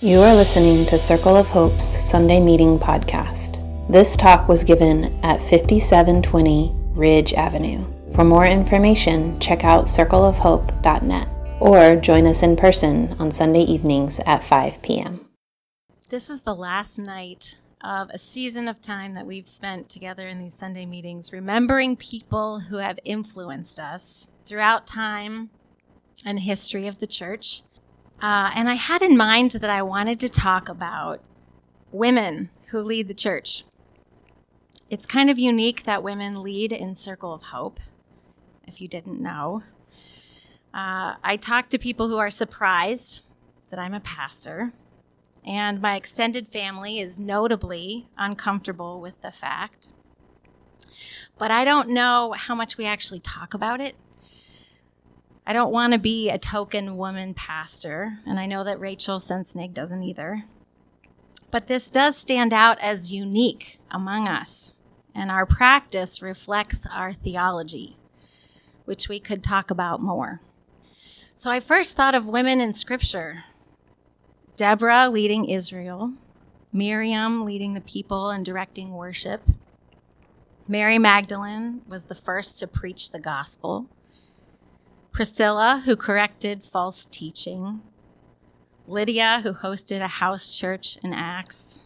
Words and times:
You 0.00 0.20
are 0.20 0.32
listening 0.32 0.86
to 0.86 0.96
Circle 0.96 1.34
of 1.34 1.48
Hope's 1.48 1.82
Sunday 1.82 2.38
Meeting 2.38 2.78
podcast. 2.78 3.58
This 3.90 4.14
talk 4.14 4.46
was 4.46 4.62
given 4.62 5.06
at 5.24 5.40
5720 5.40 6.72
Ridge 6.92 7.34
Avenue. 7.34 7.84
For 8.14 8.22
more 8.22 8.46
information, 8.46 9.40
check 9.40 9.64
out 9.64 9.86
circleofhope.net 9.86 11.28
or 11.58 11.96
join 11.96 12.28
us 12.28 12.44
in 12.44 12.54
person 12.54 13.16
on 13.18 13.32
Sunday 13.32 13.62
evenings 13.62 14.20
at 14.24 14.44
5 14.44 14.80
p.m. 14.82 15.26
This 16.10 16.30
is 16.30 16.42
the 16.42 16.54
last 16.54 17.00
night 17.00 17.58
of 17.80 18.08
a 18.10 18.18
season 18.18 18.68
of 18.68 18.80
time 18.80 19.14
that 19.14 19.26
we've 19.26 19.48
spent 19.48 19.88
together 19.88 20.28
in 20.28 20.38
these 20.38 20.54
Sunday 20.54 20.86
meetings, 20.86 21.32
remembering 21.32 21.96
people 21.96 22.60
who 22.60 22.76
have 22.76 23.00
influenced 23.04 23.80
us 23.80 24.30
throughout 24.44 24.86
time 24.86 25.50
and 26.24 26.38
history 26.38 26.86
of 26.86 27.00
the 27.00 27.06
church. 27.08 27.62
Uh, 28.20 28.50
and 28.54 28.68
I 28.68 28.74
had 28.74 29.02
in 29.02 29.16
mind 29.16 29.52
that 29.52 29.70
I 29.70 29.82
wanted 29.82 30.18
to 30.20 30.28
talk 30.28 30.68
about 30.68 31.22
women 31.92 32.50
who 32.70 32.80
lead 32.80 33.08
the 33.08 33.14
church. 33.14 33.64
It's 34.90 35.06
kind 35.06 35.30
of 35.30 35.38
unique 35.38 35.84
that 35.84 36.02
women 36.02 36.42
lead 36.42 36.72
in 36.72 36.94
Circle 36.94 37.32
of 37.32 37.42
Hope, 37.44 37.78
if 38.66 38.80
you 38.80 38.88
didn't 38.88 39.20
know. 39.20 39.62
Uh, 40.74 41.14
I 41.22 41.38
talk 41.40 41.68
to 41.70 41.78
people 41.78 42.08
who 42.08 42.18
are 42.18 42.30
surprised 42.30 43.22
that 43.70 43.78
I'm 43.78 43.94
a 43.94 44.00
pastor, 44.00 44.72
and 45.44 45.80
my 45.80 45.94
extended 45.96 46.48
family 46.48 46.98
is 46.98 47.20
notably 47.20 48.08
uncomfortable 48.16 49.00
with 49.00 49.20
the 49.22 49.30
fact. 49.30 49.88
But 51.38 51.50
I 51.50 51.64
don't 51.64 51.90
know 51.90 52.32
how 52.36 52.54
much 52.54 52.76
we 52.76 52.84
actually 52.84 53.20
talk 53.20 53.54
about 53.54 53.80
it 53.80 53.94
I 55.48 55.54
don't 55.54 55.72
want 55.72 55.94
to 55.94 55.98
be 55.98 56.28
a 56.28 56.36
token 56.36 56.98
woman 56.98 57.32
pastor, 57.32 58.18
and 58.26 58.38
I 58.38 58.44
know 58.44 58.64
that 58.64 58.78
Rachel 58.78 59.18
Sensenig 59.18 59.72
doesn't 59.72 60.02
either. 60.02 60.44
But 61.50 61.68
this 61.68 61.88
does 61.88 62.18
stand 62.18 62.52
out 62.52 62.78
as 62.80 63.14
unique 63.14 63.78
among 63.90 64.28
us, 64.28 64.74
and 65.14 65.30
our 65.30 65.46
practice 65.46 66.20
reflects 66.20 66.84
our 66.92 67.14
theology, 67.14 67.96
which 68.84 69.08
we 69.08 69.18
could 69.18 69.42
talk 69.42 69.70
about 69.70 70.02
more. 70.02 70.42
So 71.34 71.50
I 71.50 71.60
first 71.60 71.96
thought 71.96 72.14
of 72.14 72.26
women 72.26 72.60
in 72.60 72.74
Scripture 72.74 73.44
Deborah 74.54 75.08
leading 75.08 75.46
Israel, 75.46 76.12
Miriam 76.74 77.46
leading 77.46 77.72
the 77.72 77.80
people 77.80 78.28
and 78.28 78.44
directing 78.44 78.92
worship. 78.92 79.40
Mary 80.68 80.98
Magdalene 80.98 81.80
was 81.88 82.04
the 82.04 82.14
first 82.14 82.58
to 82.58 82.66
preach 82.66 83.12
the 83.12 83.18
gospel. 83.18 83.86
Priscilla, 85.12 85.82
who 85.84 85.96
corrected 85.96 86.62
false 86.62 87.06
teaching, 87.06 87.82
Lydia, 88.86 89.40
who 89.42 89.52
hosted 89.52 90.00
a 90.00 90.08
house 90.08 90.56
church 90.56 90.98
in 91.02 91.12
Acts, 91.14 91.80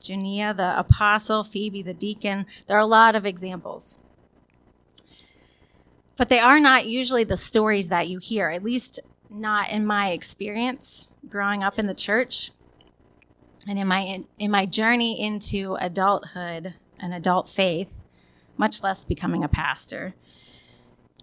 Junia, 0.00 0.52
the 0.54 0.78
apostle, 0.78 1.44
Phoebe, 1.44 1.82
the 1.82 1.94
deacon. 1.94 2.46
There 2.66 2.76
are 2.76 2.80
a 2.80 2.86
lot 2.86 3.14
of 3.14 3.24
examples. 3.24 3.98
But 6.16 6.28
they 6.28 6.38
are 6.38 6.60
not 6.60 6.86
usually 6.86 7.24
the 7.24 7.36
stories 7.36 7.88
that 7.88 8.08
you 8.08 8.18
hear, 8.18 8.50
at 8.50 8.62
least 8.62 9.00
not 9.30 9.70
in 9.70 9.86
my 9.86 10.10
experience 10.10 11.08
growing 11.28 11.62
up 11.62 11.78
in 11.78 11.86
the 11.86 11.94
church 11.94 12.50
and 13.66 13.78
in 13.78 13.86
my 13.86 14.00
in, 14.00 14.26
in 14.38 14.50
my 14.50 14.66
journey 14.66 15.20
into 15.20 15.76
adulthood 15.80 16.74
and 16.98 17.14
adult 17.14 17.48
faith, 17.48 18.00
much 18.56 18.82
less 18.82 19.04
becoming 19.04 19.44
a 19.44 19.48
pastor. 19.48 20.14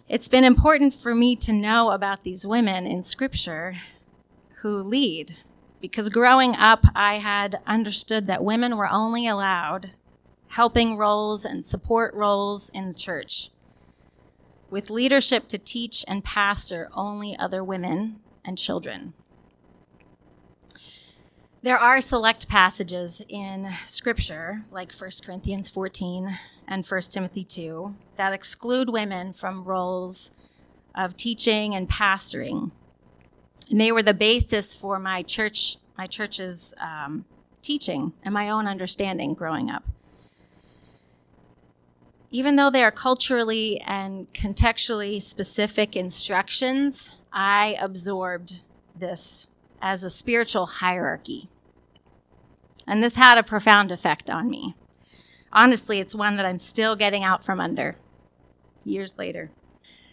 It's 0.09 0.29
been 0.29 0.45
important 0.45 0.93
for 0.93 1.13
me 1.13 1.35
to 1.35 1.51
know 1.51 1.91
about 1.91 2.23
these 2.23 2.47
women 2.47 2.87
in 2.87 3.03
scripture 3.03 3.75
who 4.61 4.81
lead 4.81 5.35
because 5.81 6.07
growing 6.07 6.55
up, 6.55 6.85
I 6.95 7.15
had 7.15 7.59
understood 7.67 8.25
that 8.27 8.41
women 8.41 8.77
were 8.77 8.89
only 8.89 9.27
allowed 9.27 9.91
helping 10.47 10.97
roles 10.97 11.43
and 11.43 11.65
support 11.65 12.13
roles 12.13 12.69
in 12.69 12.87
the 12.87 12.93
church, 12.93 13.49
with 14.69 14.89
leadership 14.89 15.49
to 15.49 15.57
teach 15.57 16.05
and 16.07 16.23
pastor 16.23 16.89
only 16.93 17.37
other 17.37 17.61
women 17.61 18.21
and 18.45 18.57
children. 18.57 19.13
There 21.61 21.77
are 21.77 21.99
select 21.99 22.47
passages 22.47 23.21
in 23.27 23.73
Scripture, 23.85 24.63
like 24.71 24.93
1 24.93 25.11
Corinthians 25.25 25.69
14 25.69 26.37
and 26.67 26.85
1 26.85 27.01
Timothy 27.03 27.43
2, 27.43 27.95
that 28.17 28.33
exclude 28.33 28.89
women 28.89 29.33
from 29.33 29.63
roles 29.63 30.31
of 30.95 31.15
teaching 31.15 31.75
and 31.75 31.89
pastoring. 31.89 32.71
And 33.69 33.79
they 33.79 33.91
were 33.91 34.03
the 34.03 34.13
basis 34.13 34.75
for 34.75 34.99
my 34.99 35.23
church, 35.23 35.77
my 35.97 36.07
church's 36.07 36.73
um, 36.79 37.25
teaching 37.61 38.13
and 38.23 38.33
my 38.33 38.49
own 38.49 38.67
understanding 38.67 39.33
growing 39.33 39.69
up. 39.69 39.83
Even 42.29 42.57
though 42.57 42.69
they 42.69 42.83
are 42.83 42.91
culturally 42.91 43.79
and 43.81 44.33
contextually 44.33 45.21
specific 45.21 45.95
instructions, 45.95 47.15
I 47.31 47.77
absorbed 47.79 48.61
this 48.93 49.47
as 49.81 50.03
a 50.03 50.09
spiritual 50.09 50.65
hierarchy. 50.65 51.49
And 52.85 53.01
this 53.01 53.15
had 53.15 53.37
a 53.37 53.43
profound 53.43 53.91
effect 53.91 54.29
on 54.29 54.49
me. 54.49 54.75
Honestly, 55.51 55.99
it's 55.99 56.15
one 56.15 56.37
that 56.37 56.45
I'm 56.45 56.59
still 56.59 56.95
getting 56.95 57.23
out 57.23 57.43
from 57.43 57.59
under 57.59 57.95
years 58.83 59.17
later. 59.17 59.51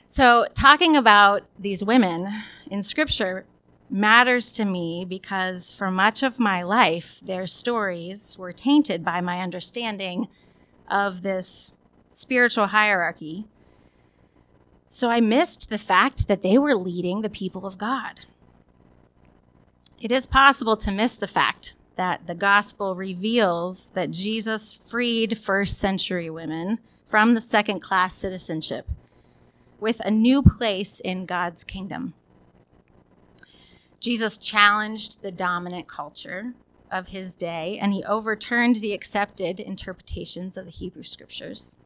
So, 0.07 0.47
talking 0.55 0.97
about 0.97 1.43
these 1.59 1.83
women 1.83 2.29
in 2.71 2.83
scripture 2.83 3.47
matters 3.91 4.53
to 4.53 4.65
me 4.65 5.05
because 5.05 5.73
for 5.73 5.91
much 5.91 6.23
of 6.23 6.39
my 6.39 6.63
life, 6.63 7.21
their 7.23 7.47
stories 7.47 8.39
were 8.39 8.53
tainted 8.53 9.05
by 9.05 9.21
my 9.21 9.41
understanding 9.41 10.29
of 10.89 11.23
this 11.23 11.73
spiritual 12.13 12.69
hierarchy. 12.69 13.47
So, 14.89 15.11
I 15.11 15.21
missed 15.21 15.71
the 15.71 15.79
fact 15.79 16.29
that 16.29 16.43
they 16.43 16.59
were 16.59 16.77
leading 16.77 17.23
the 17.23 17.31
people 17.31 17.67
of 17.67 17.79
God. 17.79 18.21
It 20.01 20.13
is 20.13 20.27
possible 20.27 20.77
to 20.77 20.93
miss 20.93 21.17
the 21.17 21.27
fact 21.27 21.75
that 21.97 22.27
the 22.27 22.35
gospel 22.35 22.97
reveals 22.97 23.89
that 23.95 24.11
Jesus 24.11 24.75
freed 24.75 25.39
first 25.39 25.79
century 25.79 26.29
women 26.29 26.79
from 27.05 27.33
the 27.33 27.41
second 27.41 27.81
class 27.81 28.15
citizenship 28.15 28.89
with 29.79 30.01
a 30.01 30.11
new 30.11 30.43
place 30.43 31.01
in 31.01 31.27
God's 31.27 31.63
kingdom. 31.63 32.15
Jesus 34.01 34.37
challenged 34.37 35.23
the 35.23 35.33
dominant 35.33 35.89
culture 35.89 36.55
of 36.91 37.09
his 37.09 37.35
day 37.35 37.79
and 37.81 37.93
he 37.93 38.05
overturned 38.05 38.77
the 38.77 38.93
accepted 38.93 39.59
interpretations 39.59 40.57
of 40.57 40.65
the 40.65 40.71
Hebrew 40.71 41.03
scriptures. 41.03 41.77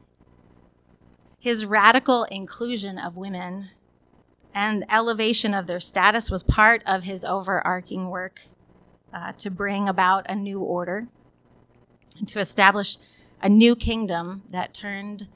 His 1.39 1.65
radical 1.65 2.25
inclusion 2.25 2.97
of 2.97 3.15
women 3.15 3.69
and 4.53 4.85
elevation 4.89 5.53
of 5.53 5.67
their 5.67 5.79
status 5.79 6.29
was 6.29 6.43
part 6.43 6.83
of 6.85 7.03
his 7.03 7.23
overarching 7.23 8.09
work 8.09 8.41
uh, 9.13 9.33
to 9.33 9.49
bring 9.49 9.87
about 9.87 10.25
a 10.29 10.35
new 10.35 10.59
order 10.59 11.07
and 12.17 12.27
to 12.27 12.39
establish 12.39 12.97
a 13.41 13.49
new 13.49 13.75
kingdom 13.75 14.43
that 14.49 14.73
turned 14.73 15.27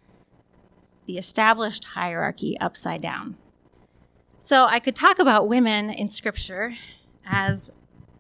the 1.06 1.18
established 1.18 1.86
hierarchy 1.86 2.58
upside 2.60 3.02
down. 3.02 3.38
So 4.38 4.66
I 4.66 4.80
could 4.80 4.96
talk 4.96 5.20
about 5.20 5.48
women 5.48 5.90
in 5.90 6.10
Scripture 6.10 6.74
as 7.26 7.72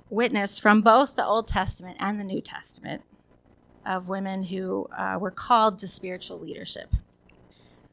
witness 0.09 0.59
from 0.59 0.81
both 0.81 1.15
the 1.15 1.25
Old 1.25 1.47
Testament 1.47 1.97
and 1.99 2.19
the 2.19 2.23
New 2.23 2.41
Testament 2.41 3.03
of 3.85 4.09
women 4.09 4.43
who 4.43 4.87
uh, 4.97 5.17
were 5.19 5.31
called 5.31 5.79
to 5.79 5.87
spiritual 5.87 6.39
leadership. 6.39 6.93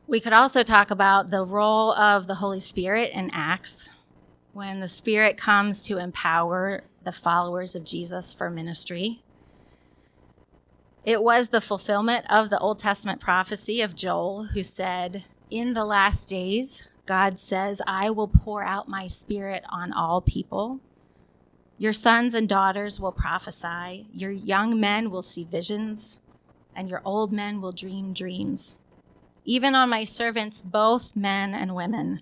We 0.06 0.20
could 0.20 0.32
also 0.32 0.62
talk 0.62 0.90
about 0.90 1.30
the 1.30 1.44
role 1.44 1.92
of 1.92 2.26
the 2.26 2.36
Holy 2.36 2.60
Spirit 2.60 3.12
in 3.12 3.30
Acts 3.32 3.90
when 4.52 4.80
the 4.80 4.88
Spirit 4.88 5.36
comes 5.36 5.82
to 5.84 5.98
empower 5.98 6.82
the 7.04 7.12
followers 7.12 7.74
of 7.74 7.84
Jesus 7.84 8.32
for 8.32 8.50
ministry. 8.50 9.22
It 11.04 11.22
was 11.22 11.48
the 11.48 11.60
fulfillment 11.60 12.26
of 12.30 12.50
the 12.50 12.58
Old 12.58 12.78
Testament 12.78 13.20
prophecy 13.20 13.80
of 13.80 13.96
Joel, 13.96 14.44
who 14.52 14.62
said, 14.62 15.24
In 15.50 15.74
the 15.74 15.84
last 15.84 16.28
days, 16.28 16.86
God 17.06 17.40
says, 17.40 17.80
I 17.86 18.10
will 18.10 18.28
pour 18.28 18.62
out 18.62 18.88
my 18.88 19.06
spirit 19.06 19.64
on 19.70 19.92
all 19.92 20.20
people. 20.20 20.80
Your 21.78 21.94
sons 21.94 22.34
and 22.34 22.48
daughters 22.48 23.00
will 23.00 23.12
prophesy, 23.12 24.06
your 24.12 24.30
young 24.30 24.78
men 24.78 25.10
will 25.10 25.22
see 25.22 25.44
visions, 25.44 26.20
and 26.76 26.90
your 26.90 27.00
old 27.04 27.32
men 27.32 27.60
will 27.60 27.72
dream 27.72 28.12
dreams 28.12 28.76
even 29.44 29.74
on 29.74 29.88
my 29.88 30.04
servants, 30.04 30.60
both 30.62 31.16
men 31.16 31.54
and 31.54 31.74
women. 31.74 32.20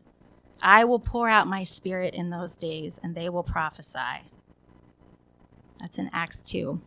I 0.63 0.85
will 0.85 0.99
pour 0.99 1.29
out 1.29 1.47
my 1.47 1.65
spirit 1.65 2.15
in 2.15 2.31
those 2.31 2.57
days, 2.57 2.99
and 3.03 3.15
they 3.15 3.29
will 3.29 3.43
prophesy. 3.43 4.31
That's 5.81 5.99
in 5.99 6.11
Acts 6.13 6.41
2. 6.41 6.81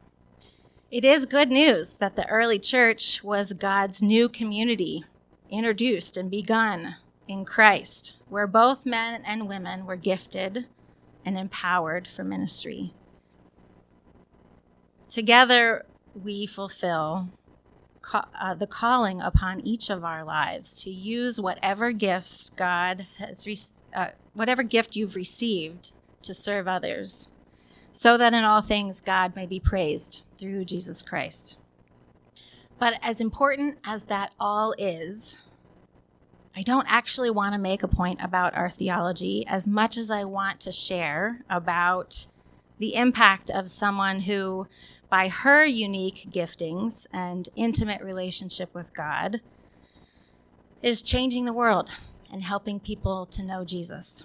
It 0.91 1.05
is 1.05 1.25
good 1.25 1.49
news 1.49 1.93
that 1.95 2.15
the 2.17 2.27
early 2.27 2.59
church 2.59 3.23
was 3.23 3.53
God's 3.53 4.01
new 4.01 4.27
community, 4.27 5.05
introduced 5.49 6.17
and 6.17 6.29
begun 6.29 6.97
in 7.27 7.45
Christ, 7.45 8.15
where 8.27 8.47
both 8.47 8.85
men 8.85 9.23
and 9.25 9.47
women 9.47 9.85
were 9.85 9.95
gifted 9.95 10.67
and 11.25 11.38
empowered 11.38 12.07
for 12.07 12.23
ministry. 12.25 12.93
Together, 15.09 15.85
we 16.13 16.45
fulfill 16.45 17.29
ca- 18.01 18.27
uh, 18.39 18.53
the 18.53 18.67
calling 18.67 19.21
upon 19.21 19.61
each 19.61 19.89
of 19.89 20.03
our 20.03 20.23
lives 20.25 20.81
to 20.83 20.89
use 20.89 21.39
whatever 21.39 21.91
gifts 21.91 22.49
God 22.49 23.07
has, 23.17 23.47
re- 23.47 23.57
uh, 23.95 24.09
whatever 24.33 24.63
gift 24.63 24.95
you've 24.95 25.15
received 25.15 25.93
to 26.23 26.33
serve 26.33 26.67
others, 26.67 27.29
so 27.91 28.17
that 28.17 28.33
in 28.33 28.43
all 28.43 28.61
things 28.61 29.01
God 29.01 29.35
may 29.35 29.45
be 29.45 29.59
praised 29.59 30.23
through 30.38 30.65
Jesus 30.65 31.01
Christ. 31.01 31.57
But 32.79 32.95
as 33.01 33.21
important 33.21 33.77
as 33.85 34.05
that 34.05 34.33
all 34.39 34.73
is, 34.77 35.38
I 36.55 36.63
don't 36.63 36.91
actually 36.91 37.29
want 37.29 37.53
to 37.53 37.59
make 37.59 37.83
a 37.83 37.88
point 37.88 38.21
about 38.23 38.55
our 38.55 38.69
theology 38.69 39.45
as 39.47 39.67
much 39.67 39.97
as 39.97 40.09
I 40.09 40.23
want 40.23 40.59
to 40.61 40.71
share 40.71 41.45
about 41.49 42.25
the 42.79 42.95
impact 42.95 43.51
of 43.51 43.69
someone 43.69 44.21
who 44.21 44.67
by 45.11 45.27
her 45.27 45.65
unique 45.65 46.27
giftings 46.31 47.05
and 47.11 47.49
intimate 47.57 48.01
relationship 48.01 48.73
with 48.73 48.93
God, 48.93 49.41
is 50.81 51.01
changing 51.01 51.43
the 51.43 51.53
world 51.53 51.91
and 52.31 52.41
helping 52.41 52.79
people 52.79 53.25
to 53.25 53.43
know 53.43 53.65
Jesus. 53.65 54.23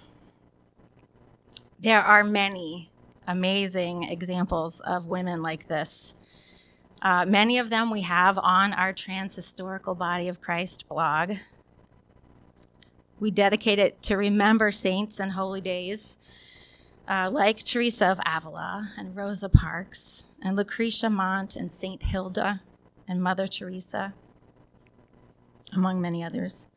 There 1.77 2.01
are 2.01 2.23
many 2.23 2.89
amazing 3.27 4.03
examples 4.03 4.79
of 4.79 5.07
women 5.07 5.43
like 5.43 5.67
this. 5.67 6.15
Uh, 7.01 7.25
many 7.25 7.59
of 7.59 7.69
them 7.69 7.91
we 7.91 8.01
have 8.01 8.39
on 8.39 8.73
our 8.73 8.93
Trans 8.93 9.35
Historical 9.35 9.93
Body 9.93 10.27
of 10.27 10.41
Christ 10.41 10.87
blog. 10.89 11.33
We 13.19 13.29
dedicate 13.29 13.77
it 13.77 14.01
to 14.03 14.17
remember 14.17 14.71
saints 14.71 15.19
and 15.19 15.33
holy 15.33 15.61
days 15.61 16.17
uh, 17.07 17.29
like 17.31 17.63
Teresa 17.63 18.11
of 18.11 18.19
Avila 18.25 18.91
and 18.97 19.15
Rosa 19.15 19.49
Parks 19.49 20.25
and 20.41 20.55
Lucretia 20.55 21.09
Mott 21.09 21.55
and 21.55 21.71
St. 21.71 22.03
Hilda 22.03 22.61
and 23.07 23.23
Mother 23.23 23.47
Teresa, 23.47 24.13
among 25.73 26.01
many 26.01 26.23
others. 26.23 26.67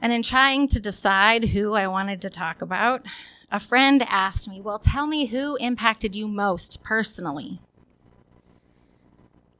And 0.00 0.12
in 0.12 0.22
trying 0.22 0.68
to 0.68 0.80
decide 0.80 1.46
who 1.46 1.74
I 1.74 1.86
wanted 1.86 2.20
to 2.22 2.30
talk 2.30 2.62
about, 2.62 3.04
a 3.50 3.60
friend 3.60 4.04
asked 4.08 4.48
me, 4.48 4.60
Well, 4.60 4.78
tell 4.78 5.06
me 5.06 5.26
who 5.26 5.56
impacted 5.56 6.16
you 6.16 6.28
most 6.28 6.82
personally. 6.82 7.60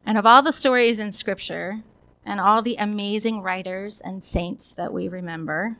And 0.05 0.19
of 0.19 0.27
all 0.27 0.43
the 0.43 0.53
stories 0.53 0.99
in 0.99 1.13
Scripture 1.13 1.83
and 2.25 2.41
all 2.41 2.63
the 2.63 2.77
amazing 2.77 3.43
writers 3.43 4.01
and 4.01 4.23
saints 4.23 4.73
that 4.73 4.93
we 4.93 5.09
remember, 5.09 5.77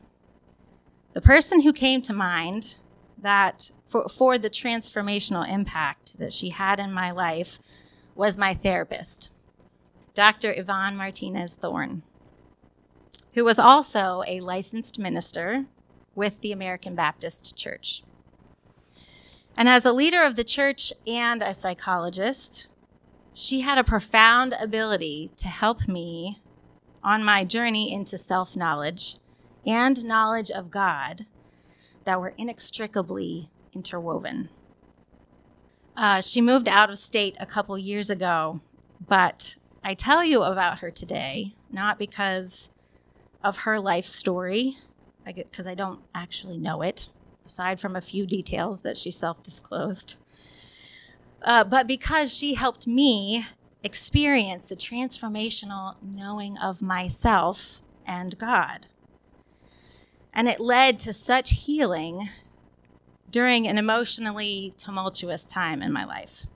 the 1.13 1.21
person 1.21 1.63
who 1.63 1.73
came 1.73 2.03
to 2.03 2.13
mind 2.13 2.77
that 3.19 3.71
for, 3.87 4.09
for 4.09 4.39
the 4.39 4.51
transformational 4.51 5.49
impact 5.49 6.19
that 6.19 6.33
she 6.33 6.51
had 6.51 6.79
in 6.79 6.93
my 6.93 7.11
life 7.11 7.59
was 8.15 8.37
my 8.37 8.55
therapist, 8.55 9.31
Dr. 10.15 10.53
Yvonne 10.57 10.97
Martinez 10.97 11.55
Thorne, 11.55 12.03
who 13.35 13.45
was 13.45 13.59
also 13.59 14.23
a 14.27 14.41
licensed 14.41 14.99
minister 14.99 15.67
with 16.17 16.41
the 16.41 16.51
American 16.51 16.97
Baptist 16.97 17.57
Church. 17.57 18.03
And 19.57 19.69
as 19.69 19.85
a 19.85 19.93
leader 19.93 20.25
of 20.25 20.35
the 20.35 20.45
church 20.45 20.93
and 21.07 21.43
a 21.43 21.55
psychologist, 21.55 22.67
she 23.33 23.61
had 23.61 23.79
a 23.79 23.85
profound 23.85 24.55
ability 24.61 25.31
to 25.37 25.47
help 25.47 25.87
me 25.87 26.41
on 27.05 27.23
my 27.23 27.45
journey 27.45 27.93
into 27.93 28.19
self 28.19 28.57
knowledge 28.57 29.17
and 29.65 30.05
knowledge 30.05 30.51
of 30.51 30.71
God 30.71 31.27
that 32.05 32.21
were 32.21 32.35
inextricably 32.37 33.51
interwoven. 33.73 34.49
Uh, 35.97 36.21
she 36.21 36.41
moved 36.41 36.69
out 36.69 36.91
of 36.91 36.99
state 36.99 37.37
a 37.41 37.47
couple 37.47 37.77
years 37.79 38.11
ago, 38.11 38.61
but 39.07 39.57
I 39.83 39.95
tell 39.95 40.25
you 40.25 40.43
about 40.43 40.81
her 40.81 40.91
today 40.91 41.55
not 41.71 41.99
because 41.99 42.71
of 43.43 43.59
her 43.59 43.79
life 43.79 44.07
story, 44.07 44.79
because 45.27 45.67
I, 45.67 45.73
I 45.73 45.75
don't 45.75 46.01
actually 46.15 46.59
know 46.59 46.83
it, 46.83 47.09
aside 47.45 47.81
from 47.81 47.97
a 47.97 48.01
few 48.01 48.27
details 48.27 48.83
that 48.83 48.97
she 48.97 49.11
self 49.11 49.43
disclosed, 49.43 50.17
uh, 51.43 51.65
but 51.65 51.87
because 51.87 52.37
she 52.37 52.55
helped 52.55 52.87
me 52.87 53.47
experience 53.83 54.69
the 54.69 54.77
transformational 54.77 55.95
knowing 56.03 56.59
of 56.59 56.83
myself 56.83 57.81
and 58.05 58.37
God. 58.39 58.87
And 60.33 60.49
it 60.49 60.61
led 60.61 60.99
to 61.01 61.13
such 61.13 61.51
healing 61.51 62.29
during 63.31 63.67
an 63.67 63.79
emotionally 63.79 64.75
tumultuous 64.77 65.45
time 65.45 65.83
in 65.83 65.93
my 65.93 66.05
life. 66.05 66.47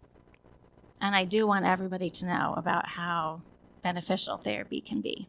And 1.01 1.15
I 1.15 1.25
do 1.25 1.47
want 1.47 1.65
everybody 1.65 2.11
to 2.11 2.27
know 2.27 2.55
about 2.57 2.89
how 2.89 3.43
beneficial 3.83 4.37
therapy 4.37 4.81
can 4.81 5.01
be. 5.01 5.29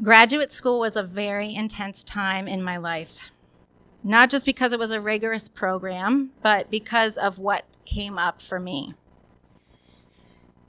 Graduate 0.00 0.52
school 0.52 0.78
was 0.78 0.94
a 0.94 1.02
very 1.02 1.52
intense 1.52 2.04
time 2.04 2.46
in 2.46 2.62
my 2.62 2.76
life, 2.76 3.32
not 4.04 4.30
just 4.30 4.46
because 4.46 4.72
it 4.72 4.78
was 4.78 4.92
a 4.92 5.00
rigorous 5.00 5.48
program, 5.48 6.30
but 6.40 6.70
because 6.70 7.16
of 7.16 7.40
what 7.40 7.64
came 7.84 8.16
up 8.16 8.40
for 8.40 8.60
me. 8.60 8.94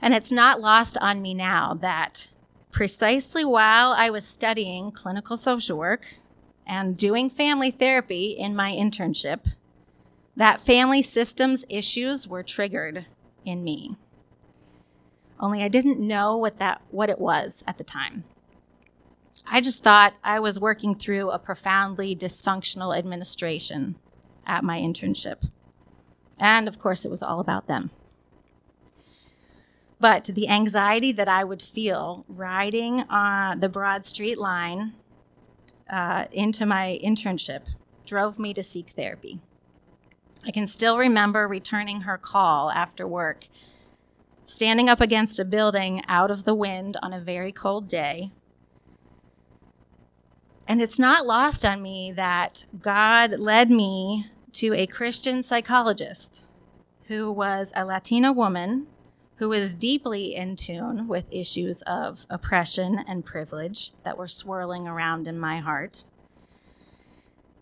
And 0.02 0.16
it's 0.16 0.31
not 0.31 0.62
lost 0.62 0.98
on 1.00 1.22
me 1.22 1.36
now 1.36 1.76
that 1.76 2.30
precisely 2.72 3.46
while 3.46 3.92
I 3.92 4.10
was 4.10 4.26
studying 4.26 4.92
clinical 4.92 5.38
social 5.38 5.78
work 5.78 6.16
and 6.66 6.98
doing 6.98 7.30
family 7.30 7.70
therapy 7.70 8.32
in 8.32 8.56
my 8.56 8.72
internship, 8.72 9.52
that 10.36 10.60
family 10.60 11.04
systems 11.04 11.66
issues 11.70 12.28
were 12.28 12.42
triggered 12.42 13.06
in 13.46 13.64
me. 13.64 13.96
Only 15.40 15.62
I 15.62 15.68
didn't 15.68 16.00
know 16.00 16.36
what 16.36 16.58
that 16.58 16.82
what 16.90 17.12
it 17.12 17.20
was 17.20 17.64
at 17.68 17.78
the 17.78 17.84
time. 17.84 18.24
I 19.51 19.62
just 19.62 19.84
thought 19.84 20.13
I 20.24 20.40
was 20.40 20.60
working 20.60 20.94
through 20.94 21.31
a 21.31 21.40
profoundly 21.40 22.16
dysfunctional 22.16 22.96
administration 22.96 23.96
at 24.46 24.63
my 24.63 24.80
internship. 24.80 25.50
And 26.38 26.68
of 26.68 26.78
course, 26.78 27.04
it 27.04 27.12
was 27.12 27.24
all 27.24 27.40
about 27.40 27.68
them. 27.68 27.90
But 30.00 30.25
the 30.25 30.48
anxiety 30.48 31.12
that 31.13 31.28
I 31.28 31.44
would 31.44 31.62
feel 31.62 32.25
riding 32.30 33.01
on 33.10 33.60
the 33.60 33.68
Broad 33.68 34.06
Street 34.06 34.38
line 34.38 34.94
uh, 35.90 36.25
into 36.31 36.66
my 36.66 37.00
internship 37.04 37.63
drove 38.06 38.38
me 38.38 38.54
to 38.54 38.63
seek 38.63 38.90
therapy. 38.90 39.40
I 40.46 40.51
can 40.51 40.68
still 40.68 40.98
remember 40.98 41.48
returning 41.48 42.01
her 42.01 42.18
call 42.18 42.72
after 42.72 43.06
work, 43.08 43.48
standing 44.46 44.88
up 44.88 45.01
against 45.01 45.39
a 45.39 45.46
building 45.46 46.01
out 46.08 46.32
of 46.32 46.46
the 46.46 46.56
wind 46.56 46.96
on 47.01 47.12
a 47.13 47.20
very 47.20 47.51
cold 47.51 47.89
day. 47.89 48.32
And 50.70 50.84
it's 50.84 51.00
not 51.00 51.26
lost 51.26 51.66
on 51.66 51.82
me 51.82 52.12
that 52.12 52.66
God 52.80 53.40
led 53.40 53.72
me 53.72 54.28
to 54.54 54.76
a 54.76 54.86
Christian 54.86 55.42
psychologist 55.42 56.46
who 57.08 57.32
was 57.32 57.74
a 57.76 57.84
Latina 57.84 58.32
woman 58.32 58.86
who 59.38 59.50
was 59.50 59.74
deeply 59.74 60.36
in 60.36 60.56
tune 60.56 61.08
with 61.08 61.26
issues 61.32 61.82
of 61.88 62.28
oppression 62.30 63.04
and 63.08 63.26
privilege 63.26 63.94
that 64.04 64.16
were 64.16 64.28
swirling 64.28 64.88
around 64.88 65.28
in 65.28 65.40
my 65.40 65.58
heart. 65.58 66.04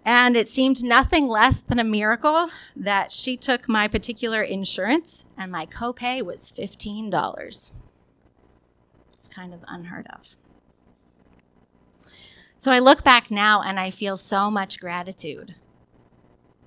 And 0.04 0.36
it 0.36 0.50
seemed 0.50 0.84
nothing 0.84 1.30
less 1.30 1.62
than 1.62 1.80
a 1.80 1.86
miracle 1.86 2.50
that 2.76 3.14
she 3.14 3.38
took 3.38 3.70
my 3.70 3.88
particular 3.88 4.42
insurance 4.42 5.26
and 5.38 5.50
my 5.50 5.66
copay 5.66 6.22
was 6.22 6.52
$15. 6.52 7.72
It's 9.14 9.28
kind 9.30 9.54
of 9.54 9.64
unheard 9.66 10.08
of. 10.08 10.36
So 12.68 12.74
I 12.74 12.80
look 12.80 13.02
back 13.02 13.32
now 13.32 13.62
and 13.62 13.80
I 13.80 13.92
feel 13.92 14.18
so 14.18 14.52
much 14.52 14.82
gratitude 14.82 15.56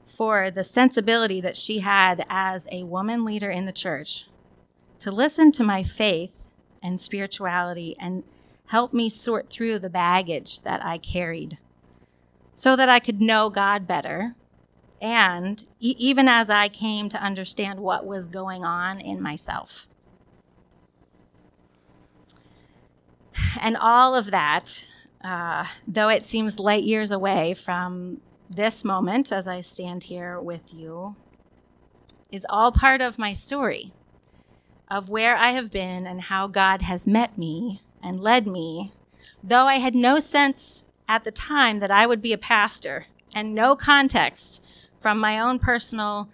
for 0.07 0.51
the 0.51 0.65
sensibility 0.65 1.43
that 1.43 1.59
she 1.59 1.81
had 1.81 2.25
as 2.31 2.67
a 2.73 2.85
woman 2.85 3.23
leader 3.23 3.51
in 3.51 3.67
the 3.67 3.71
church 3.71 4.25
to 5.01 5.11
listen 5.11 5.53
to 5.53 5.63
my 5.63 5.83
faith 5.83 6.47
and 6.83 6.99
spirituality 6.99 7.97
and 8.01 8.25
help 8.69 8.95
me 8.95 9.11
sort 9.11 9.51
through 9.51 9.79
the 9.79 9.91
baggage 9.91 10.61
that 10.61 10.83
I 10.83 10.97
carried 10.97 11.59
so 12.55 12.77
that 12.77 12.89
I 12.89 12.99
could 12.99 13.21
know 13.21 13.51
God 13.51 13.87
better. 13.87 14.37
And 15.03 15.67
e- 15.81 15.97
even 15.99 16.29
as 16.29 16.49
I 16.49 16.71
came 16.71 17.11
to 17.11 17.23
understand 17.23 17.79
what 17.79 18.07
was 18.07 18.29
going 18.29 18.65
on 18.65 19.03
in 19.03 19.21
myself. 19.21 19.87
And 23.61 23.77
all 23.77 24.15
of 24.15 24.31
that, 24.31 24.87
uh, 25.23 25.67
though 25.87 26.09
it 26.09 26.25
seems 26.27 26.59
light 26.59 26.85
years 26.85 27.11
away 27.11 27.55
from 27.55 28.21
this 28.49 28.85
moment 28.85 29.31
as 29.31 29.47
I 29.47 29.61
stand 29.61 30.05
here 30.05 30.41
with 30.41 30.75
you, 30.75 31.17
is 32.31 32.47
all 32.49 32.73
part 32.73 33.01
of 33.01 33.19
my 33.19 33.33
story 33.33 33.93
of 34.89 35.09
where 35.09 35.37
I 35.37 35.51
have 35.51 35.71
been 35.71 36.07
and 36.07 36.23
how 36.23 36.47
God 36.47 36.83
has 36.83 37.07
met 37.07 37.39
me 37.39 37.81
and 38.03 38.21
led 38.21 38.47
me, 38.47 38.93
though 39.43 39.67
I 39.67 39.75
had 39.75 39.95
no 39.95 40.19
sense 40.19 40.85
at 41.09 41.25
the 41.25 41.31
time 41.31 41.79
that 41.79 41.91
I 41.91 42.07
would 42.07 42.23
be 42.23 42.33
a 42.33 42.39
pastor 42.39 43.07
and 43.35 43.55
no 43.55 43.77
context 43.77 44.63
from 44.99 45.19
my 45.19 45.39
own 45.39 45.59
personal 45.59 46.29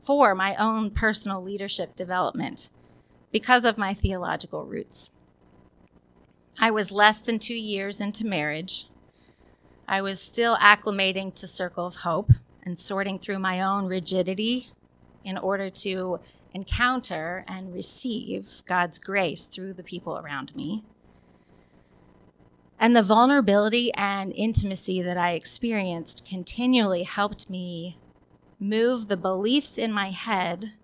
for 0.00 0.34
my 0.34 0.54
own 0.56 0.90
personal 0.90 1.42
leadership 1.42 1.94
development 1.94 2.70
because 3.30 3.64
of 3.64 3.76
my 3.76 3.92
theological 3.92 4.64
roots. 4.64 5.10
I 6.62 6.70
was 6.70 6.92
less 6.92 7.22
than 7.22 7.38
two 7.38 7.54
years 7.54 8.00
into 8.00 8.26
marriage. 8.26 8.86
I 9.88 10.02
was 10.02 10.20
still 10.20 10.56
acclimating 10.58 11.34
to 11.36 11.46
Circle 11.46 11.86
of 11.86 11.96
Hope 11.96 12.32
and 12.62 12.78
sorting 12.78 13.18
through 13.18 13.38
my 13.38 13.62
own 13.62 13.86
rigidity 13.86 14.68
in 15.24 15.38
order 15.38 15.70
to 15.70 16.20
encounter 16.52 17.46
and 17.48 17.72
receive 17.72 18.62
God's 18.66 18.98
grace 18.98 19.44
through 19.44 19.72
the 19.72 19.82
people 19.82 20.18
around 20.18 20.54
me. 20.54 20.84
And 22.78 22.94
the 22.94 23.02
vulnerability 23.02 23.90
and 23.94 24.30
intimacy 24.34 25.00
that 25.00 25.16
I 25.16 25.32
experienced 25.32 26.26
continually 26.28 27.04
helped 27.04 27.48
me 27.48 27.96
move 28.58 29.08
the 29.08 29.16
beliefs 29.16 29.78
in 29.78 29.94
my 29.94 30.10
head 30.10 30.74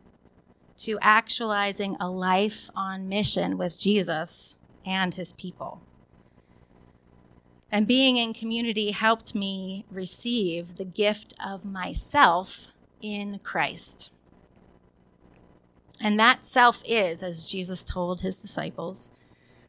to 0.79 0.99
actualizing 1.03 1.99
a 2.01 2.09
life 2.09 2.71
on 2.75 3.11
mission 3.11 3.59
with 3.59 3.79
Jesus 3.79 4.57
and 4.87 5.15
his 5.15 5.33
people. 5.33 5.83
And 7.71 7.87
being 7.87 8.17
in 8.17 8.33
community 8.33 8.93
helped 8.93 9.35
me 9.35 9.85
receive 9.91 10.77
the 10.77 10.85
gift 10.85 11.35
of 11.45 11.65
myself 11.65 12.75
in 13.03 13.41
Christ. 13.41 14.11
And 16.01 16.19
that 16.21 16.45
self 16.45 16.83
is, 16.87 17.23
as 17.23 17.51
Jesus 17.51 17.83
told 17.83 18.21
his 18.21 18.37
disciples, 18.37 19.11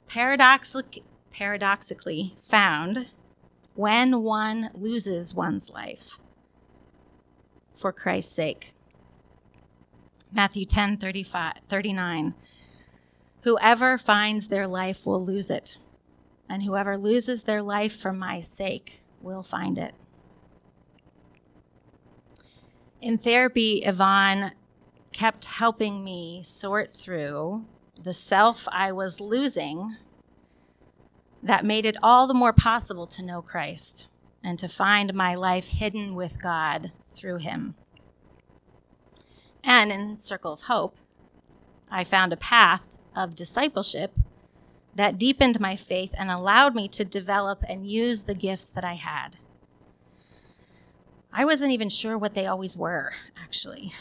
paradoxically, 0.07 1.03
paradoxically 1.31 2.36
found 2.47 3.07
when 3.75 4.24
one 4.24 4.69
loses 4.74 5.33
one's 5.33 5.69
life 5.69 6.19
for 7.75 7.91
Christ's 7.91 8.36
sake. 8.36 8.74
Matthew 10.31 10.65
10 10.65 10.97
35, 10.97 11.53
39. 11.69 12.36
Whoever 13.48 13.98
finds 13.98 14.50
their 14.50 14.68
life 14.68 15.06
will 15.06 15.24
lose 15.24 15.50
it, 15.50 15.77
and 16.50 16.63
whoever 16.63 16.98
loses 16.98 17.44
their 17.44 17.62
life 17.62 17.96
for 17.96 18.12
my 18.12 18.42
sake 18.42 19.04
will 19.22 19.42
find 19.42 19.77
it. 19.77 19.96
In 23.00 23.18
therapy, 23.18 23.84
Yvonne 23.86 24.51
kept 25.13 25.46
helping 25.46 26.04
me 26.04 26.44
sort 26.44 26.94
through 26.94 27.63
the 27.98 28.12
self 28.12 28.68
I 28.70 28.92
was 28.92 29.22
losing 29.22 29.96
that 31.42 31.63
made 31.63 31.86
it 31.86 31.96
all 32.04 32.27
the 32.27 32.34
more 32.34 32.51
possible 32.51 33.08
to 33.08 33.24
know 33.24 33.42
Christ 33.42 34.08
and 34.44 34.60
to 34.60 34.68
find 34.68 35.13
my 35.13 35.36
life 35.36 35.70
hidden 35.70 36.16
with 36.16 36.42
God 36.42 36.92
through 37.16 37.38
Him. 37.38 37.75
And 39.63 39.89
in 39.89 40.20
Circle 40.20 40.51
of 40.51 40.63
Hope, 40.63 40.98
I 41.89 42.04
found 42.04 42.34
a 42.34 42.38
path 42.38 42.97
of 43.17 43.36
discipleship 43.36 44.13
that 44.95 45.17
deepened 45.17 45.59
my 45.59 45.75
faith 45.75 46.13
and 46.17 46.29
allowed 46.29 46.75
me 46.75 46.88
to 46.89 47.03
develop 47.03 47.63
and 47.67 47.89
use 47.89 48.24
the 48.24 48.36
gifts 48.36 48.65
that 48.65 48.86
I 48.86 48.93
had. 48.93 49.38
I 51.33 51.45
wasn't 51.45 51.71
even 51.71 51.89
sure 51.89 52.17
what 52.17 52.33
they 52.33 52.47
always 52.47 52.77
were, 52.77 53.13
actually. 53.41 53.93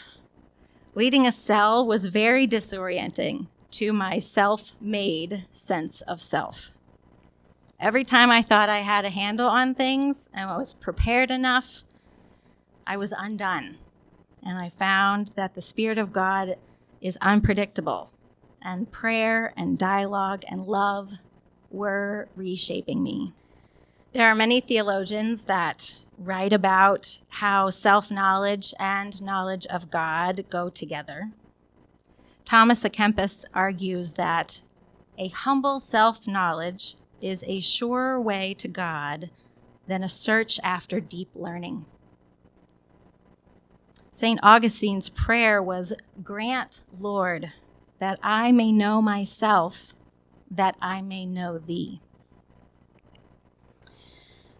Leading 0.95 1.27
a 1.27 1.31
cell 1.31 1.85
was 1.85 2.07
very 2.07 2.47
disorienting 2.47 3.47
to 3.71 3.93
my 3.93 4.19
self 4.19 4.73
made 4.79 5.45
sense 5.51 6.01
of 6.01 6.21
self. 6.21 6.71
Every 7.79 8.03
time 8.03 8.31
I 8.31 8.41
thought 8.41 8.69
I 8.69 8.79
had 8.79 9.05
a 9.05 9.11
handle 9.11 9.47
on 9.47 9.75
things 9.75 10.29
and 10.33 10.49
I 10.49 10.57
was 10.57 10.73
prepared 10.73 11.29
enough, 11.29 11.83
I 12.87 12.97
was 12.97 13.13
undone. 13.15 13.77
And 14.43 14.57
I 14.57 14.69
found 14.69 15.33
that 15.35 15.53
the 15.53 15.61
Spirit 15.61 15.99
of 15.99 16.11
God 16.13 16.55
is 17.01 17.17
unpredictable, 17.21 18.09
and 18.67 18.91
prayer 18.91 19.53
and 19.55 19.77
dialogue 19.77 20.43
and 20.49 20.67
love 20.67 21.13
were 21.71 22.27
reshaping 22.35 23.01
me. 23.01 23.31
There 24.11 24.27
are 24.27 24.35
many 24.35 24.59
theologians 24.59 25.45
that 25.45 25.95
write 26.17 26.51
about 26.51 27.21
how 27.29 27.69
self 27.69 28.11
knowledge 28.11 28.73
and 28.77 29.21
knowledge 29.21 29.65
of 29.67 29.89
God 29.89 30.45
go 30.49 30.69
together. 30.69 31.31
Thomas 32.43 32.83
à 32.83 32.91
Kempis 32.91 33.45
argues 33.53 34.13
that 34.13 34.61
a 35.17 35.29
humble 35.29 35.79
self 35.79 36.27
knowledge 36.27 36.95
is 37.21 37.45
a 37.47 37.61
surer 37.61 38.19
way 38.19 38.53
to 38.55 38.67
God 38.67 39.29
than 39.87 40.03
a 40.03 40.09
search 40.09 40.59
after 40.61 40.99
deep 40.99 41.29
learning. 41.33 41.85
St. 44.11 44.39
Augustine's 44.43 45.09
prayer 45.09 45.61
was 45.63 45.93
Grant, 46.23 46.83
Lord, 46.99 47.53
that 47.99 48.19
I 48.21 48.51
may 48.51 48.71
know 48.71 49.01
myself, 49.01 49.93
that 50.49 50.75
I 50.81 51.01
may 51.01 51.25
know 51.25 51.57
thee. 51.57 52.01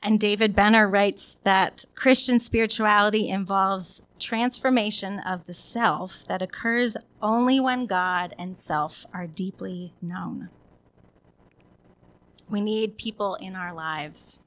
And 0.01 0.19
David 0.19 0.55
Benner 0.55 0.87
writes 0.87 1.37
that 1.43 1.85
Christian 1.95 2.39
spirituality 2.39 3.29
involves 3.29 4.01
transformation 4.19 5.19
of 5.19 5.45
the 5.45 5.53
self 5.53 6.25
that 6.27 6.41
occurs 6.41 6.97
only 7.21 7.59
when 7.59 7.85
God 7.85 8.33
and 8.37 8.57
self 8.57 9.05
are 9.13 9.27
deeply 9.27 9.93
known. 10.01 10.49
We 12.49 12.61
need 12.61 12.97
people 12.97 13.35
in 13.35 13.55
our 13.55 13.73
lives 13.73 14.39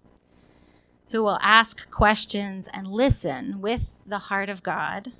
who 1.10 1.22
will 1.22 1.38
ask 1.42 1.90
questions 1.90 2.68
and 2.72 2.86
listen 2.86 3.60
with 3.60 4.02
the 4.06 4.18
heart 4.18 4.48
of 4.48 4.62
God 4.62 5.12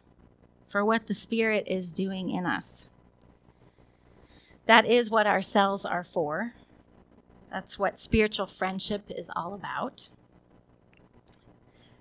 for 0.67 0.85
what 0.85 1.07
the 1.07 1.15
Spirit 1.15 1.65
is 1.67 1.91
doing 1.91 2.31
in 2.31 2.47
us. 2.47 2.89
That 4.71 4.87
is 4.87 5.11
what 5.11 5.27
our 5.27 5.43
cells 5.43 5.85
are 5.85 6.05
for. 6.05 6.53
That's 7.51 7.77
what 7.77 7.99
spiritual 7.99 8.47
friendship 8.47 9.03
is 9.09 9.29
all 9.35 9.53
about. 9.53 10.11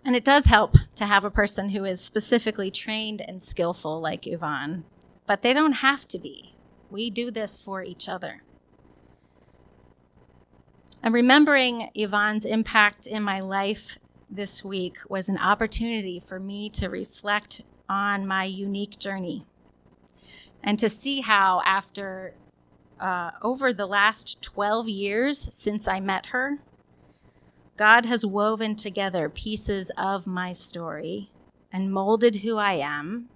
And 0.06 0.16
it 0.16 0.24
does 0.24 0.46
help 0.46 0.76
to 0.94 1.08
have 1.08 1.24
a 1.24 1.32
person 1.32 1.70
who 1.70 1.84
is 1.84 2.00
specifically 2.00 2.70
trained 2.70 3.22
and 3.22 3.42
skillful 3.42 4.00
like 4.00 4.28
Yvonne, 4.28 4.86
but 5.26 5.42
they 5.42 5.52
don't 5.52 5.82
have 5.82 6.06
to 6.10 6.20
be. 6.20 6.54
We 6.92 7.10
do 7.10 7.32
this 7.32 7.60
for 7.60 7.82
each 7.82 8.08
other. 8.08 8.44
And 11.02 11.12
remembering 11.12 11.90
Yvonne's 11.96 12.46
impact 12.46 13.08
in 13.08 13.24
my 13.24 13.40
life 13.40 13.98
this 14.30 14.64
week 14.64 14.98
was 15.10 15.28
an 15.28 15.40
opportunity 15.40 16.20
for 16.20 16.40
me 16.40 16.70
to 16.74 16.88
reflect 16.88 17.64
on 17.90 18.28
my 18.28 18.44
unique 18.44 19.00
journey 19.00 19.48
and 20.64 20.78
to 20.78 20.90
see 20.90 21.22
how, 21.22 21.62
after 21.66 22.34
uh, 23.00 23.32
over 23.42 23.72
the 23.74 23.86
last 23.86 24.42
12 24.42 24.90
years 24.90 25.38
since 25.54 25.88
I 25.88 26.00
met 26.00 26.28
her, 26.28 26.60
God 27.78 28.06
has 28.06 28.26
woven 28.26 28.76
together 28.76 29.30
pieces 29.30 29.92
of 29.98 30.28
my 30.28 30.52
story 30.52 31.32
and 31.72 31.94
molded 31.94 32.38
who 32.38 32.58
I 32.58 32.74
am 32.74 33.30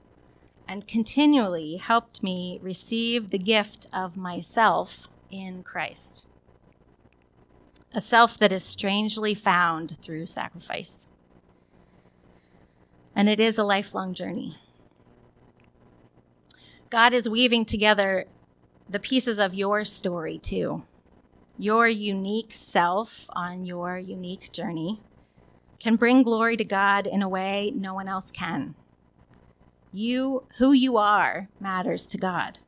and 0.67 0.87
continually 0.87 1.77
helped 1.77 2.23
me 2.23 2.59
receive 2.61 3.29
the 3.29 3.37
gift 3.37 3.87
of 3.93 4.17
myself 4.17 5.07
in 5.29 5.63
Christ 5.63 6.25
a 7.93 8.01
self 8.01 8.37
that 8.39 8.51
is 8.51 8.63
strangely 8.63 9.33
found 9.33 9.97
through 10.01 10.25
sacrifice. 10.25 11.07
And 13.15 13.29
it 13.29 13.39
is 13.39 13.57
a 13.57 13.63
lifelong 13.63 14.13
journey. 14.13 14.57
God 16.89 17.13
is 17.13 17.29
weaving 17.29 17.65
together 17.65 18.25
the 18.89 18.99
pieces 18.99 19.39
of 19.39 19.53
your 19.53 19.83
story, 19.83 20.37
too. 20.37 20.83
Your 21.57 21.87
unique 21.87 22.53
self 22.53 23.27
on 23.33 23.65
your 23.65 23.97
unique 23.97 24.51
journey 24.51 25.01
can 25.79 25.95
bring 25.95 26.23
glory 26.23 26.57
to 26.57 26.63
God 26.63 27.05
in 27.05 27.21
a 27.21 27.29
way 27.29 27.71
no 27.75 27.93
one 27.93 28.07
else 28.07 28.31
can. 28.31 28.75
You, 29.91 30.47
who 30.57 30.71
you 30.71 30.97
are, 30.97 31.49
matters 31.59 32.05
to 32.07 32.17
God. 32.17 32.59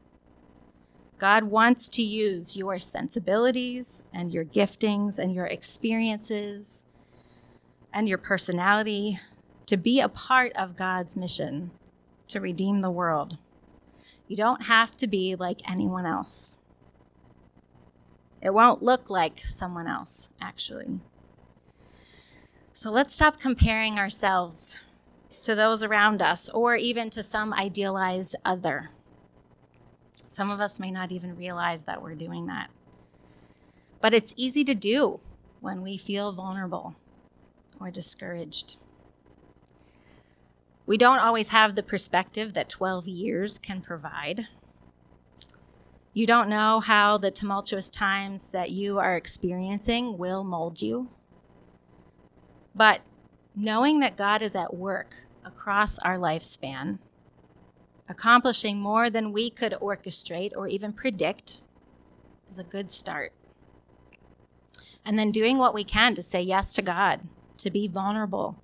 God 1.17 1.45
wants 1.45 1.87
to 1.89 2.03
use 2.03 2.57
your 2.57 2.77
sensibilities 2.77 4.03
and 4.13 4.31
your 4.31 4.43
giftings 4.43 5.17
and 5.17 5.33
your 5.33 5.45
experiences 5.45 6.85
and 7.93 8.09
your 8.09 8.17
personality 8.17 9.19
to 9.65 9.77
be 9.77 10.01
a 10.01 10.09
part 10.09 10.51
of 10.57 10.75
God's 10.75 11.15
mission 11.15 11.71
to 12.27 12.41
redeem 12.41 12.81
the 12.81 12.91
world. 12.91 13.37
You 14.27 14.35
don't 14.35 14.63
have 14.63 14.97
to 14.97 15.07
be 15.07 15.35
like 15.35 15.69
anyone 15.69 16.05
else. 16.05 16.55
It 18.41 18.53
won't 18.53 18.83
look 18.83 19.09
like 19.09 19.39
someone 19.39 19.87
else, 19.87 20.29
actually. 20.41 20.99
So 22.73 22.91
let's 22.91 23.15
stop 23.15 23.39
comparing 23.39 23.97
ourselves 23.97 24.79
to 25.43 25.55
those 25.55 25.83
around 25.83 26.21
us 26.21 26.49
or 26.49 26.75
even 26.75 27.09
to 27.11 27.23
some 27.23 27.53
idealized 27.53 28.35
other. 28.43 28.89
Some 30.27 30.51
of 30.51 30.59
us 30.59 30.79
may 30.79 30.91
not 30.91 31.11
even 31.11 31.37
realize 31.37 31.83
that 31.83 32.01
we're 32.01 32.15
doing 32.15 32.47
that. 32.47 32.69
But 34.01 34.13
it's 34.13 34.33
easy 34.35 34.63
to 34.65 34.75
do 34.75 35.19
when 35.61 35.81
we 35.81 35.97
feel 35.97 36.31
vulnerable 36.31 36.95
or 37.79 37.89
discouraged. 37.89 38.77
We 40.85 40.97
don't 40.97 41.19
always 41.19 41.47
have 41.49 41.73
the 41.73 41.83
perspective 41.83 42.53
that 42.53 42.69
12 42.69 43.07
years 43.07 43.57
can 43.57 43.81
provide. 43.81 44.47
You 46.13 46.27
don't 46.27 46.47
know 46.47 46.79
how 46.79 47.17
the 47.17 47.31
tumultuous 47.31 47.89
times 47.89 48.43
that 48.51 48.71
you 48.71 48.99
are 48.99 49.17
experiencing 49.17 50.17
will 50.17 50.43
mold 50.43 50.81
you. 50.81 51.09
But 52.75 53.01
knowing 53.55 53.99
that 53.99 54.15
God 54.15 54.41
is 54.41 54.55
at 54.55 54.75
work 54.75 55.27
across 55.43 55.97
our 55.99 56.17
lifespan, 56.17 56.99
accomplishing 58.07 58.79
more 58.79 59.09
than 59.09 59.33
we 59.33 59.49
could 59.49 59.73
orchestrate 59.81 60.51
or 60.55 60.67
even 60.67 60.93
predict, 60.93 61.59
is 62.49 62.59
a 62.59 62.63
good 62.63 62.91
start. 62.91 63.33
And 65.03 65.17
then 65.17 65.31
doing 65.31 65.57
what 65.57 65.73
we 65.73 65.83
can 65.83 66.13
to 66.15 66.21
say 66.21 66.41
yes 66.41 66.73
to 66.73 66.81
God, 66.81 67.21
to 67.57 67.71
be 67.71 67.87
vulnerable, 67.87 68.61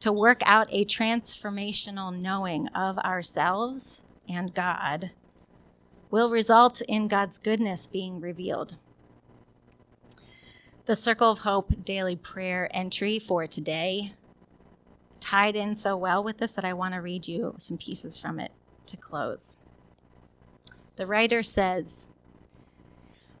to 0.00 0.12
work 0.12 0.40
out 0.44 0.68
a 0.70 0.84
transformational 0.84 2.16
knowing 2.16 2.68
of 2.68 2.98
ourselves 2.98 4.02
and 4.28 4.54
God 4.54 5.10
will 6.10 6.30
result 6.30 6.80
in 6.82 7.08
God's 7.08 7.38
goodness 7.38 7.86
being 7.86 8.20
revealed. 8.20 8.76
The 10.86 10.96
Circle 10.96 11.30
of 11.30 11.40
Hope 11.40 11.84
daily 11.84 12.16
prayer 12.16 12.70
entry 12.72 13.18
for 13.18 13.46
today 13.46 14.14
tied 15.20 15.56
in 15.56 15.74
so 15.74 15.96
well 15.96 16.24
with 16.24 16.38
this 16.38 16.52
that 16.52 16.64
I 16.64 16.72
want 16.72 16.94
to 16.94 17.02
read 17.02 17.28
you 17.28 17.54
some 17.58 17.76
pieces 17.76 18.18
from 18.18 18.40
it 18.40 18.52
to 18.86 18.96
close. 18.96 19.58
The 20.96 21.06
writer 21.06 21.42
says, 21.42 22.08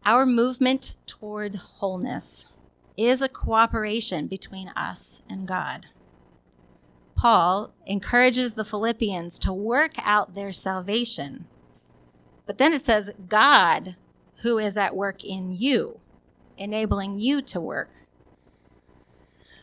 Our 0.04 0.26
movement 0.26 0.94
toward 1.06 1.54
wholeness 1.54 2.48
is 2.96 3.22
a 3.22 3.28
cooperation 3.28 4.26
between 4.26 4.68
us 4.70 5.22
and 5.30 5.46
God. 5.46 5.86
Paul 7.18 7.74
encourages 7.84 8.52
the 8.52 8.64
Philippians 8.64 9.40
to 9.40 9.52
work 9.52 9.94
out 10.04 10.34
their 10.34 10.52
salvation. 10.52 11.46
But 12.46 12.58
then 12.58 12.72
it 12.72 12.86
says, 12.86 13.10
God, 13.28 13.96
who 14.42 14.58
is 14.58 14.76
at 14.76 14.94
work 14.94 15.24
in 15.24 15.52
you, 15.52 15.98
enabling 16.56 17.18
you 17.18 17.42
to 17.42 17.60
work. 17.60 17.90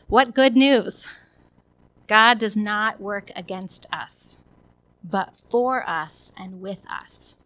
What 0.06 0.34
good 0.34 0.54
news! 0.54 1.08
God 2.06 2.38
does 2.38 2.58
not 2.58 3.00
work 3.00 3.30
against 3.34 3.86
us, 3.90 4.40
but 5.02 5.32
for 5.48 5.82
us 5.88 6.32
and 6.36 6.60
with 6.60 6.82
us. 6.90 7.36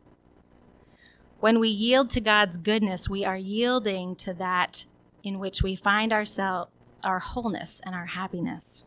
When 1.39 1.61
we 1.61 1.69
yield 1.69 2.11
to 2.11 2.21
God's 2.21 2.59
goodness, 2.59 3.09
we 3.09 3.25
are 3.25 3.37
yielding 3.37 4.17
to 4.17 4.35
that 4.35 4.87
in 5.23 5.39
which 5.39 5.63
we 5.63 5.77
find 5.77 6.13
ourselves, 6.13 6.73
our 7.05 7.21
wholeness 7.21 7.81
and 7.85 7.95
our 7.95 8.07
happiness. 8.07 8.83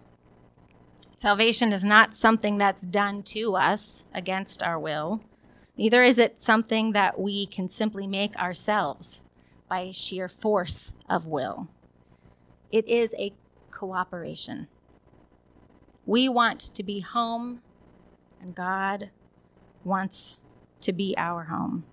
Salvation 1.24 1.72
is 1.72 1.86
not 1.86 2.18
something 2.18 2.58
that's 2.58 2.86
done 2.86 3.24
to 3.24 3.56
us 3.56 4.04
against 4.14 4.62
our 4.62 4.78
will. 4.78 5.24
Neither 5.78 6.04
is 6.04 6.18
it 6.18 6.42
something 6.42 6.92
that 6.92 7.18
we 7.18 7.46
can 7.46 7.70
simply 7.70 8.06
make 8.06 8.36
ourselves 8.36 9.22
by 9.70 9.92
sheer 9.92 10.28
force 10.28 10.94
of 11.10 11.26
will. 11.26 11.70
It 12.74 12.86
is 12.90 13.16
a 13.18 13.32
cooperation. 13.72 14.68
We 16.06 16.28
want 16.28 16.60
to 16.60 16.84
be 16.84 17.00
home, 17.00 17.62
and 18.42 18.54
God 18.54 19.10
wants 19.86 20.42
to 20.82 20.92
be 20.92 21.16
our 21.18 21.46
home. 21.46 21.86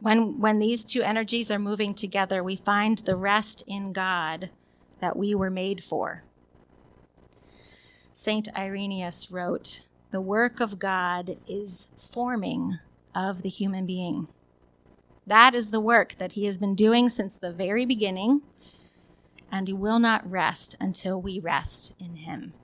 When, 0.00 0.40
when 0.40 0.58
these 0.58 0.84
two 0.84 1.00
energies 1.00 1.50
are 1.50 1.58
moving 1.58 1.94
together, 1.94 2.44
we 2.44 2.56
find 2.56 2.98
the 2.98 3.16
rest 3.16 3.64
in 3.66 3.94
God 3.94 4.50
that 5.00 5.16
we 5.16 5.34
were 5.34 5.48
made 5.48 5.82
for. 5.82 6.24
St. 8.20 8.48
Irenaeus 8.56 9.30
wrote, 9.30 9.82
The 10.10 10.20
work 10.20 10.58
of 10.58 10.80
God 10.80 11.36
is 11.46 11.86
forming 11.96 12.80
of 13.14 13.42
the 13.42 13.48
human 13.48 13.86
being. 13.86 14.26
That 15.24 15.54
is 15.54 15.70
the 15.70 15.78
work 15.78 16.16
that 16.18 16.32
he 16.32 16.46
has 16.46 16.58
been 16.58 16.74
doing 16.74 17.10
since 17.10 17.36
the 17.36 17.52
very 17.52 17.86
beginning, 17.86 18.42
and 19.52 19.68
he 19.68 19.72
will 19.72 20.00
not 20.00 20.28
rest 20.28 20.74
until 20.80 21.22
we 21.22 21.38
rest 21.38 21.94
in 22.00 22.16
him. 22.16 22.54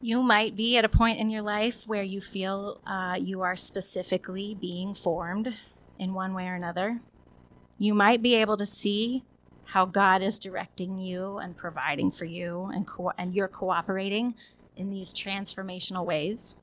You 0.00 0.22
might 0.22 0.54
be 0.54 0.76
at 0.78 0.84
a 0.84 0.88
point 0.88 1.18
in 1.18 1.30
your 1.30 1.42
life 1.42 1.82
where 1.88 2.04
you 2.04 2.20
feel 2.20 2.80
uh, 2.86 3.18
you 3.20 3.42
are 3.42 3.56
specifically 3.56 4.54
being 4.54 4.94
formed 4.94 5.52
in 5.98 6.14
one 6.14 6.32
way 6.32 6.46
or 6.46 6.54
another. 6.54 7.00
You 7.76 7.92
might 7.92 8.22
be 8.22 8.36
able 8.36 8.56
to 8.56 8.66
see 8.66 9.24
how 9.66 9.84
God 9.84 10.22
is 10.22 10.38
directing 10.38 10.96
you 10.98 11.38
and 11.38 11.56
providing 11.56 12.10
for 12.10 12.24
you, 12.24 12.70
and, 12.72 12.86
co- 12.86 13.12
and 13.18 13.34
you're 13.34 13.48
cooperating 13.48 14.34
in 14.76 14.90
these 14.90 15.12
transformational 15.12 16.06
ways. 16.06 16.54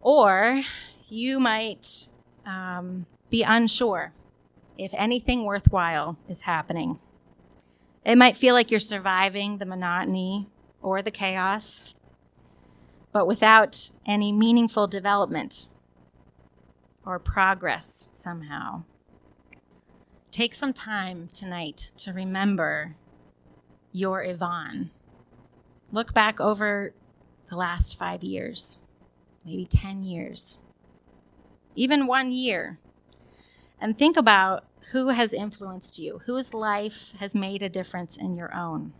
Or 0.00 0.62
you 1.08 1.40
might 1.40 2.08
um, 2.44 3.06
be 3.30 3.42
unsure 3.42 4.12
if 4.78 4.92
anything 4.94 5.44
worthwhile 5.44 6.16
is 6.28 6.42
happening. 6.42 7.00
It 8.04 8.16
might 8.16 8.36
feel 8.36 8.54
like 8.54 8.70
you're 8.70 8.78
surviving 8.78 9.58
the 9.58 9.66
monotony 9.66 10.48
or 10.80 11.02
the 11.02 11.10
chaos, 11.10 11.94
but 13.12 13.26
without 13.26 13.90
any 14.06 14.30
meaningful 14.30 14.86
development 14.86 15.66
or 17.04 17.18
progress 17.18 18.08
somehow. 18.12 18.84
Take 20.36 20.54
some 20.54 20.74
time 20.74 21.28
tonight 21.28 21.88
to 21.96 22.12
remember 22.12 22.94
your 23.90 24.22
Yvonne. 24.22 24.90
Look 25.90 26.12
back 26.12 26.42
over 26.42 26.92
the 27.48 27.56
last 27.56 27.98
five 27.98 28.22
years, 28.22 28.76
maybe 29.46 29.64
10 29.64 30.04
years, 30.04 30.58
even 31.74 32.06
one 32.06 32.32
year, 32.32 32.78
and 33.80 33.98
think 33.98 34.18
about 34.18 34.66
who 34.92 35.08
has 35.08 35.32
influenced 35.32 35.98
you, 35.98 36.20
whose 36.26 36.52
life 36.52 37.14
has 37.18 37.34
made 37.34 37.62
a 37.62 37.70
difference 37.70 38.18
in 38.18 38.36
your 38.36 38.54
own. 38.54 38.92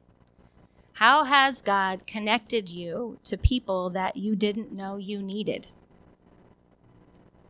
How 0.94 1.24
has 1.24 1.60
God 1.60 2.06
connected 2.06 2.70
you 2.70 3.18
to 3.24 3.36
people 3.36 3.90
that 3.90 4.16
you 4.16 4.36
didn't 4.36 4.72
know 4.72 4.96
you 4.96 5.22
needed? 5.22 5.66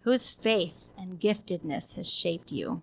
Whose 0.01 0.29
faith 0.29 0.90
and 0.99 1.20
giftedness 1.20 1.94
has 1.94 2.12
shaped 2.12 2.51
you? 2.51 2.83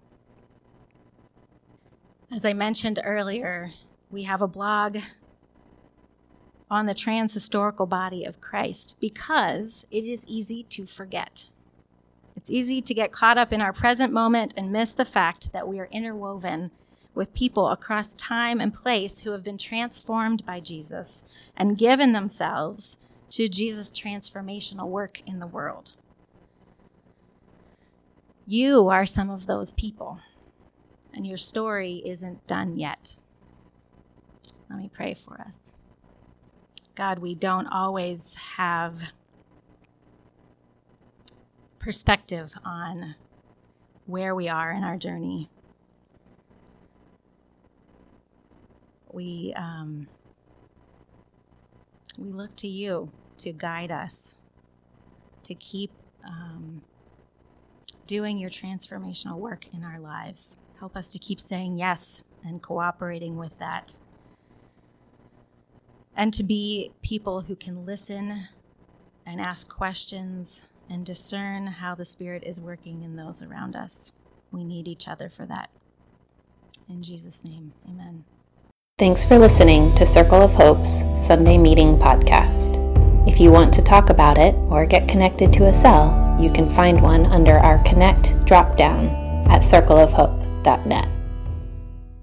As 2.34 2.46
I 2.46 2.54
mentioned 2.54 3.00
earlier, 3.04 3.74
we 4.10 4.24
have 4.24 4.42
a 4.42 4.48
blog 4.48 4.98
on 6.68 6.88
the 6.88 6.96
trans 6.96 7.36
historical 7.36 7.86
body 7.86 8.26
of 8.26 8.42
Christ 8.42 8.96
because 9.00 9.86
it 9.92 10.04
is 10.04 10.26
easy 10.26 10.64
to 10.70 10.88
forget. 10.88 11.46
It's 12.36 12.50
easy 12.50 12.82
to 12.82 12.94
get 12.96 13.12
caught 13.12 13.38
up 13.38 13.54
in 13.54 13.62
our 13.62 13.72
present 13.72 14.12
moment 14.12 14.56
and 14.58 14.72
miss 14.72 14.94
the 14.94 15.06
fact 15.06 15.54
that 15.54 15.68
we 15.68 15.80
are 15.80 15.88
interwoven 15.92 16.72
with 17.14 17.36
people 17.36 17.68
across 17.70 18.16
time 18.16 18.60
and 18.60 18.74
place 18.74 19.22
who 19.22 19.32
have 19.32 19.44
been 19.44 19.60
transformed 19.60 20.44
by 20.44 20.60
Jesus 20.60 21.24
and 21.56 21.78
given 21.78 22.14
themselves 22.14 22.98
to 23.30 23.48
Jesus' 23.48 23.92
transformational 23.92 24.88
work 24.88 25.22
in 25.28 25.38
the 25.38 25.46
world. 25.46 25.92
You 28.48 28.88
are 28.90 29.06
some 29.06 29.30
of 29.30 29.46
those 29.46 29.72
people 29.74 30.20
and 31.14 31.26
your 31.28 31.38
story 31.38 32.02
isn't 32.06 32.46
done 32.48 32.78
yet. 32.78 33.18
Let 34.70 34.80
me 34.80 34.90
pray 34.92 35.14
for 35.14 35.40
us. 35.42 35.74
God, 36.96 37.20
we 37.20 37.36
don't 37.36 37.68
always 37.68 38.36
have 38.58 39.02
perspective 41.80 42.54
on 42.64 43.16
where 44.06 44.34
we 44.36 44.48
are 44.50 44.72
in 44.72 44.84
our 44.84 44.98
journey. 44.98 45.50
We, 49.12 49.54
um, 49.56 50.08
we 52.18 52.32
look 52.32 52.56
to 52.58 52.68
you 52.68 53.12
to 53.40 53.52
guide 53.54 53.92
us, 53.92 54.36
to 55.44 55.54
keep 55.56 55.92
um, 56.26 56.82
doing 58.08 58.38
your 58.40 58.50
transformational 58.50 59.38
work 59.38 59.68
in 59.74 59.84
our 59.84 60.00
lives. 60.00 60.58
Help 60.84 60.98
us 60.98 61.08
to 61.08 61.18
keep 61.18 61.40
saying 61.40 61.78
yes 61.78 62.24
and 62.44 62.62
cooperating 62.62 63.38
with 63.38 63.58
that. 63.58 63.96
And 66.14 66.34
to 66.34 66.44
be 66.44 66.92
people 67.02 67.40
who 67.40 67.56
can 67.56 67.86
listen 67.86 68.50
and 69.26 69.40
ask 69.40 69.70
questions 69.70 70.66
and 70.90 71.06
discern 71.06 71.68
how 71.68 71.96
the 71.96 72.04
Spirit 72.04 72.44
is 72.46 72.60
working 72.60 73.02
in 73.02 73.16
those 73.16 73.42
around 73.42 73.78
us. 73.78 74.12
We 74.52 74.66
need 74.66 74.90
each 74.90 75.08
other 75.08 75.30
for 75.30 75.46
that. 75.46 75.70
In 76.90 77.02
Jesus' 77.02 77.46
name, 77.46 77.72
amen. 77.88 78.26
Thanks 78.98 79.24
for 79.24 79.40
listening 79.40 79.96
to 79.96 80.06
Circle 80.06 80.42
of 80.42 80.54
Hope's 80.54 81.06
Sunday 81.16 81.58
Meeting 81.58 81.98
Podcast. 81.98 82.76
If 83.26 83.40
you 83.40 83.52
want 83.52 83.74
to 83.76 83.82
talk 83.82 84.10
about 84.10 84.38
it 84.38 84.54
or 84.70 84.86
get 84.86 85.08
connected 85.08 85.54
to 85.54 85.68
a 85.68 85.74
cell, 85.74 86.36
you 86.38 86.52
can 86.52 86.70
find 86.70 87.02
one 87.02 87.26
under 87.28 87.58
our 87.58 87.82
Connect 87.86 88.36
drop 88.44 88.76
down 88.76 89.08
at 89.50 89.64
Circle 89.64 89.98
of 89.98 90.12
Hope 90.12 90.43
net. 90.86 91.13